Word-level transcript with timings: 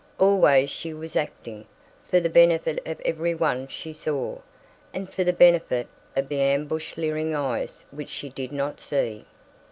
Always 0.17 0.71
she 0.71 0.95
was 0.95 1.15
acting, 1.15 1.65
for 2.09 2.19
the 2.19 2.27
benefit 2.27 2.81
of 2.87 2.99
every 3.05 3.35
one 3.35 3.67
she 3.67 3.93
saw 3.93 4.39
and 4.95 5.07
for 5.07 5.23
the 5.23 5.31
benefit 5.31 5.87
of 6.15 6.27
the 6.27 6.41
ambushed 6.41 6.97
leering 6.97 7.35
eyes 7.35 7.85
which 7.91 8.09
she 8.09 8.29
did 8.29 8.51
not 8.51 8.79
see. 8.79 9.27